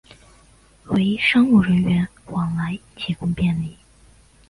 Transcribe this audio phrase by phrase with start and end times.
[0.85, 3.77] 为商务人员往来提供便利